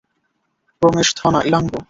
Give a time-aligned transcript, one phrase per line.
[0.81, 1.79] Ramesh, Dhana, Elango.